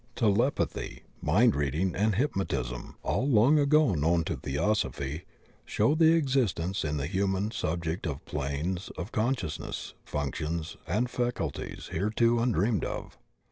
[0.15, 4.23] Telep 12 THE OCEAN OF THEOSOPHY athy, mind reading, and hypnotism, all long ago known
[4.23, 5.25] to Theosophy,
[5.63, 11.89] show the existence in the human subject of planes of consciousness, functions, and fac ulties
[11.89, 13.19] hitherto undreamed of.